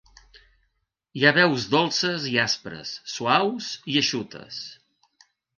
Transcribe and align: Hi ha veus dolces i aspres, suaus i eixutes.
Hi 1.19 1.25
ha 1.25 1.33
veus 1.35 1.67
dolces 1.75 2.25
i 2.31 2.35
aspres, 2.45 2.97
suaus 3.17 3.71
i 3.93 4.03
eixutes. 4.03 4.63